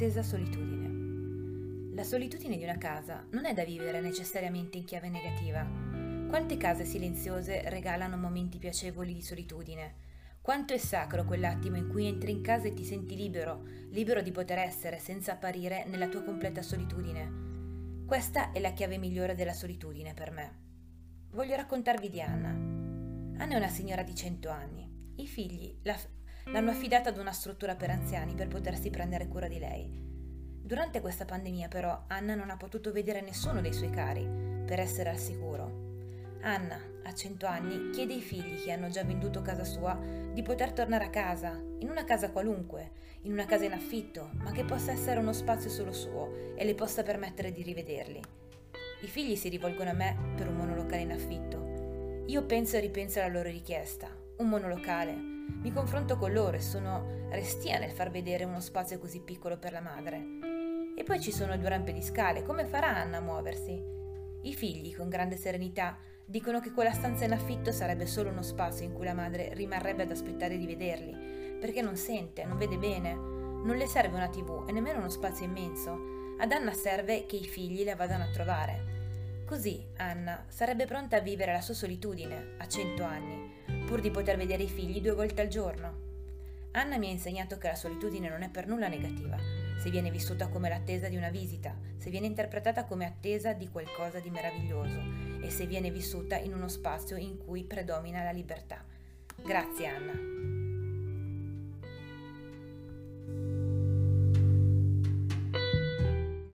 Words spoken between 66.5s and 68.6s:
che quella stanza in affitto sarebbe solo uno